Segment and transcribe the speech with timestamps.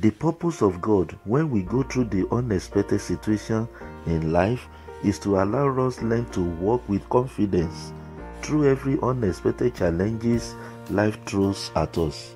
[0.00, 3.68] The purpose of God when we go through the unexpected situation
[4.06, 4.66] in life
[5.04, 7.92] is to allow us learn to walk with confidence
[8.40, 10.54] through every unexpected challenges
[10.88, 12.34] life throws at us.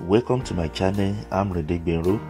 [0.00, 1.14] Welcome to my channel.
[1.30, 2.20] I'm Rinde Gbenro.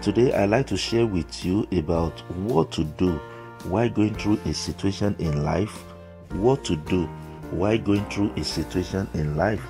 [0.00, 3.20] Today I'd like to share with you about what to do
[3.68, 5.84] while going through a situation in life.
[6.32, 7.06] What to do
[7.50, 9.62] while going through a situation in life.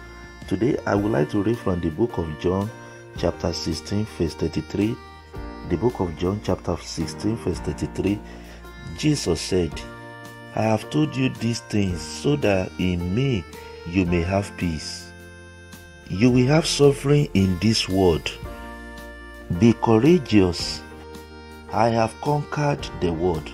[0.49, 2.71] Today I would like to read from the book of John,
[3.17, 4.97] chapter 16, verse 33.
[5.69, 8.19] The book of John, chapter 16, verse 33.
[8.97, 9.73] Jesus said,
[10.55, 13.45] I have told you these things so that in me
[13.87, 15.13] you may have peace.
[16.09, 18.31] You will have suffering in this world.
[19.61, 20.81] Be courageous.
[21.73, 23.51] I have conquered the world.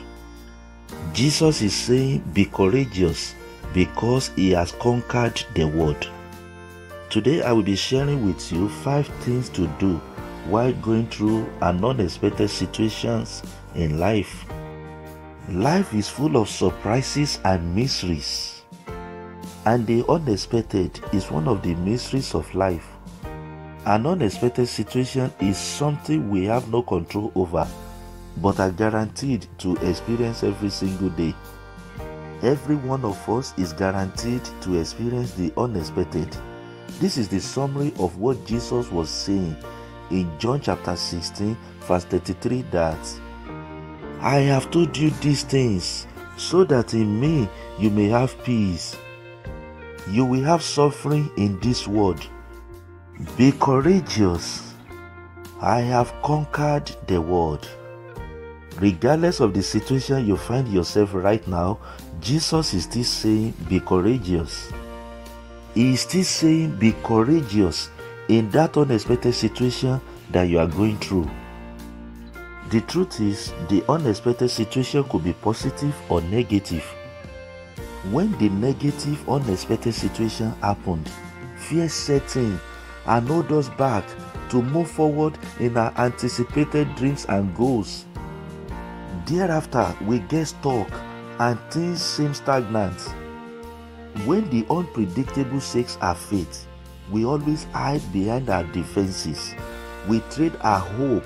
[1.14, 3.36] Jesus is saying, Be courageous
[3.72, 6.10] because he has conquered the world.
[7.08, 9.98] Today, I will be sharing with you five things to do
[10.48, 13.44] while going through an unexpected situations
[13.76, 14.44] in life.
[15.50, 18.62] Life is full of surprises and mysteries.
[19.66, 22.88] And the unexpected is one of the mysteries of life.
[23.86, 27.68] An unexpected situation is something we have no control over,
[28.38, 31.34] but are guaranteed to experience every single day.
[32.42, 36.36] Every one of us is guaranteed to experience the unexpected.
[37.00, 39.56] This is the summary of what Jesus was saying
[40.10, 43.20] in John chapter 16, verse 33 that
[44.20, 48.96] I have told you these things so that in me you may have peace.
[50.10, 52.26] You will have suffering in this world.
[53.36, 54.74] Be courageous.
[55.60, 57.66] I have conquered the world.
[58.80, 61.78] Regardless of the situation you find yourself right now,
[62.20, 64.72] Jesus is still saying, Be courageous.
[65.74, 67.90] He is still saying, Be courageous
[68.28, 71.30] in that unexpected situation that you are going through.
[72.70, 76.82] The truth is, the unexpected situation could be positive or negative.
[78.10, 81.08] When the negative, unexpected situation happened,
[81.56, 82.58] fear set in
[83.06, 84.04] and hold us back
[84.50, 88.06] to move forward in our anticipated dreams and goals.
[89.26, 90.90] Thereafter, we get stuck
[91.38, 93.00] and things seem stagnant.
[94.26, 96.66] When the unpredictable shakes our faith,
[97.10, 99.54] we always hide behind our defenses.
[100.08, 101.24] We trade our hope,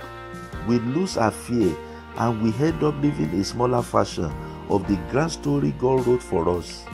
[0.69, 1.76] we lose our fear,
[2.16, 4.32] and we end up living a smaller version
[4.69, 6.84] of the grand story God wrote for us.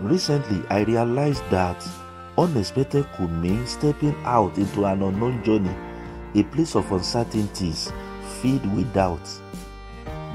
[0.00, 1.84] Recently, I realized that
[2.38, 5.74] unexpected could mean stepping out into an unknown journey,
[6.34, 7.92] a place of uncertainties
[8.40, 9.40] filled with doubts.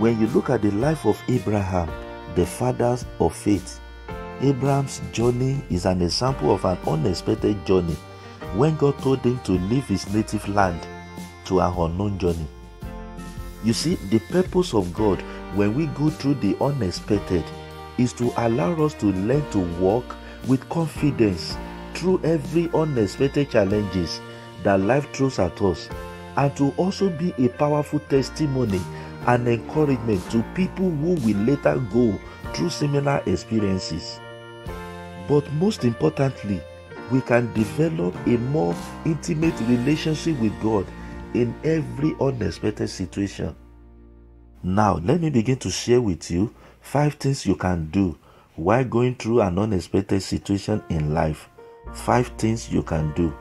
[0.02, 1.88] When you look at the life of Abraham,
[2.34, 3.80] the fathers of faith,
[4.42, 7.96] Abraham's journey is an example of an unexpected journey
[8.56, 10.88] when God told him to leave his native land
[11.46, 12.48] to an unknown journey.
[13.64, 15.22] You see, the purpose of God
[15.54, 17.44] when we go through the unexpected
[18.00, 20.16] is to allow us to learn to walk
[20.48, 21.56] with confidence
[21.94, 24.20] through every unexpected challenges
[24.64, 25.90] that life throws at us
[26.38, 28.82] and to also be a powerful testimony
[29.28, 32.18] and encouragement to people who will later go
[32.54, 34.20] through similar experiences.
[35.28, 36.62] But most importantly,
[37.12, 40.86] we can develop a more intimate relationship with God
[41.34, 43.56] in every unexpected situation.
[44.64, 48.18] Now, let me begin to share with you five things you can do
[48.56, 51.50] while going through an unexpected situation in life.
[51.94, 53.34] Five things you can do.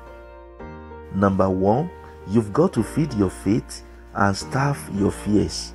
[1.14, 1.90] Number one,
[2.28, 3.82] you've got to feed your faith
[4.14, 5.74] and starve your fears.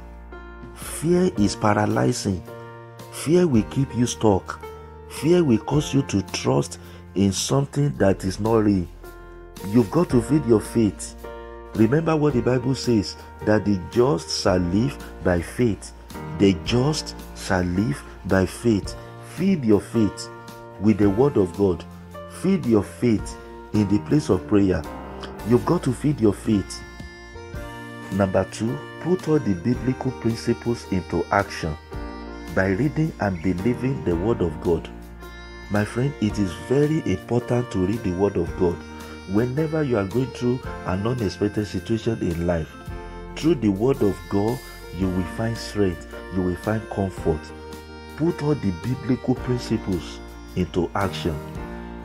[0.75, 2.43] Fear is paralyzing.
[3.11, 4.61] Fear will keep you stuck.
[5.09, 6.79] Fear will cause you to trust
[7.15, 8.87] in something that is not real.
[9.69, 11.15] You've got to feed your faith.
[11.75, 13.15] Remember what the Bible says
[13.45, 15.93] that the just shall live by faith.
[16.37, 18.95] The just shall live by faith.
[19.35, 20.29] Feed your faith
[20.81, 21.83] with the word of God.
[22.41, 23.37] Feed your faith
[23.73, 24.81] in the place of prayer.
[25.47, 26.81] You've got to feed your faith.
[28.15, 31.75] Number two, put all the biblical principles into action
[32.55, 34.89] by reading and believing the word of God.
[35.69, 38.77] My friend, it is very important to read the word of God
[39.33, 42.69] whenever you are going through an unexpected situation in life.
[43.35, 44.57] Through the word of God,
[44.97, 47.41] you will find strength, you will find comfort.
[48.15, 50.19] Put all the biblical principles
[50.55, 51.37] into action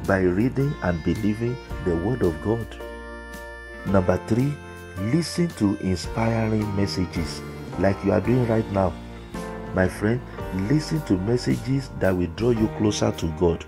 [0.09, 2.67] by reading and believing the word of God.
[3.87, 4.53] Number three,
[5.00, 7.41] listen to inspiring messages
[7.79, 8.93] like you are doing right now.
[9.75, 10.20] My friend,
[10.69, 13.64] listen to messages that will draw you closer to God.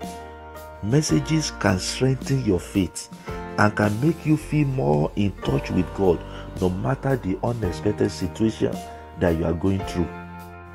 [0.83, 3.09] Messages can strengthen your faith
[3.57, 6.19] and can make you feel more in touch with God
[6.59, 8.75] no matter the unexpected situation
[9.19, 10.07] that you are going through.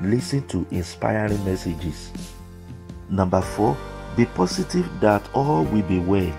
[0.01, 2.11] Listen to inspiring messages.
[3.09, 3.77] Number four,
[4.15, 6.33] be positive that all will be well.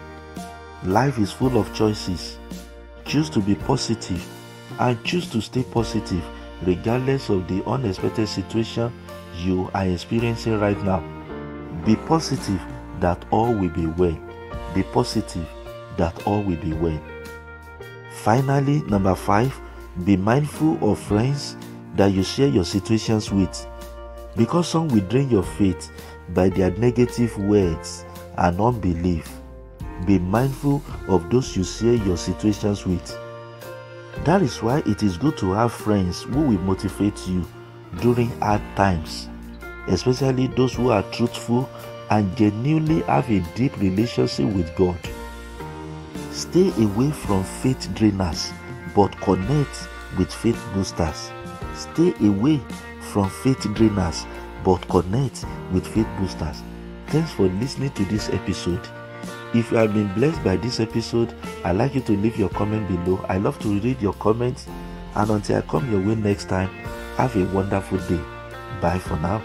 [0.84, 2.38] Life is full of choices.
[3.10, 4.24] Choose to be positive
[4.78, 6.24] and choose to stay positive
[6.62, 8.92] regardless of the unexpected situation
[9.36, 11.00] you are experiencing right now.
[11.84, 12.60] Be positive
[13.00, 14.16] that all will be well.
[14.76, 15.44] Be positive
[15.96, 17.02] that all will be well.
[18.12, 19.60] Finally, number five,
[20.04, 21.56] be mindful of friends
[21.96, 23.66] that you share your situations with
[24.36, 25.90] because some will drain your faith
[26.32, 28.04] by their negative words
[28.38, 29.28] and unbelief.
[30.06, 33.06] Be mindful of those you share your situations with.
[34.24, 37.46] That is why it is good to have friends who will motivate you
[38.00, 39.28] during hard times,
[39.88, 41.68] especially those who are truthful
[42.10, 44.98] and genuinely have a deep relationship with God.
[46.32, 48.52] Stay away from faith drainers
[48.94, 49.88] but connect
[50.18, 51.30] with faith boosters.
[51.74, 52.60] Stay away
[53.00, 54.26] from faith drainers
[54.64, 56.62] but connect with faith boosters.
[57.08, 58.86] Thanks for listening to this episode.
[59.52, 62.86] If you have been blessed by this episode, I'd like you to leave your comment
[62.86, 63.24] below.
[63.28, 64.66] I love to read your comments.
[65.16, 66.68] And until I come your way next time,
[67.16, 68.20] have a wonderful day.
[68.80, 69.42] Bye for now.